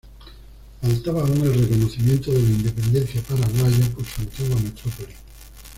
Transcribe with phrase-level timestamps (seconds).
[0.81, 5.13] Faltaba aún el reconocimiento de la independencia paraguaya por su antigua metrópoli.